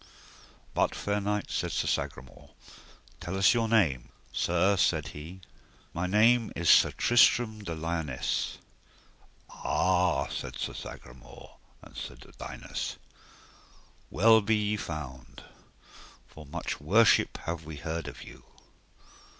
But, 0.73 0.95
fair 0.95 1.21
knight, 1.21 1.51
said 1.51 1.71
Sir 1.71 1.85
Sagramore, 1.85 2.49
tell 3.19 3.37
us 3.37 3.53
your 3.53 3.69
name. 3.69 4.09
Sir, 4.33 4.75
said 4.75 5.09
he, 5.09 5.41
my 5.93 6.07
name 6.07 6.51
is 6.55 6.71
Sir 6.71 6.89
Tristram 6.89 7.63
de 7.63 7.75
Liones. 7.75 8.57
Ah, 9.47 10.25
said 10.25 10.55
Sagramore 10.57 11.57
and 11.83 11.95
Sir 11.95 12.15
Dodinas, 12.15 12.97
well 14.09 14.41
be 14.41 14.55
ye 14.55 14.75
found, 14.75 15.43
for 16.27 16.47
much 16.47 16.79
worship 16.81 17.37
have 17.45 17.63
we 17.65 17.75
heard 17.75 18.07
of 18.07 18.23
you. 18.23 18.43